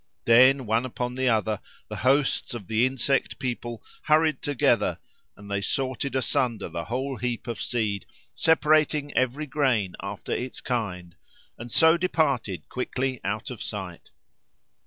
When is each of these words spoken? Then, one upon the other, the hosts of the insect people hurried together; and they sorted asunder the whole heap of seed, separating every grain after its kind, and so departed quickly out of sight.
Then, 0.25 0.65
one 0.65 0.83
upon 0.83 1.13
the 1.13 1.29
other, 1.29 1.59
the 1.87 1.97
hosts 1.97 2.55
of 2.55 2.65
the 2.65 2.87
insect 2.87 3.37
people 3.37 3.83
hurried 4.01 4.41
together; 4.41 4.97
and 5.37 5.47
they 5.51 5.61
sorted 5.61 6.15
asunder 6.15 6.69
the 6.69 6.85
whole 6.85 7.17
heap 7.17 7.45
of 7.45 7.61
seed, 7.61 8.07
separating 8.33 9.13
every 9.15 9.45
grain 9.45 9.93
after 10.01 10.31
its 10.31 10.59
kind, 10.59 11.15
and 11.55 11.71
so 11.71 11.97
departed 11.97 12.67
quickly 12.67 13.21
out 13.23 13.51
of 13.51 13.61
sight. 13.61 14.09